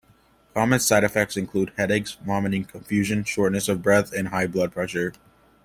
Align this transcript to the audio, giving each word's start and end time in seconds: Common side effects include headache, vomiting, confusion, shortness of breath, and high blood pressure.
Common 0.55 0.79
side 0.79 1.03
effects 1.03 1.37
include 1.37 1.73
headache, 1.77 2.09
vomiting, 2.25 2.65
confusion, 2.65 3.23
shortness 3.23 3.69
of 3.69 3.83
breath, 3.83 4.11
and 4.11 4.29
high 4.29 4.47
blood 4.47 4.71
pressure. 4.71 5.13